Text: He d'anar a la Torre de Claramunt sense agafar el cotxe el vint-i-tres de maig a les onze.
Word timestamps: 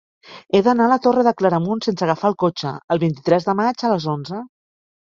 He 0.53 0.61
d'anar 0.67 0.87
a 0.87 0.91
la 0.93 0.97
Torre 1.03 1.25
de 1.27 1.33
Claramunt 1.41 1.85
sense 1.89 2.09
agafar 2.09 2.33
el 2.35 2.39
cotxe 2.47 2.73
el 2.97 3.05
vint-i-tres 3.07 3.51
de 3.53 3.61
maig 3.63 3.89
a 3.91 3.95
les 3.97 4.11
onze. 4.19 4.47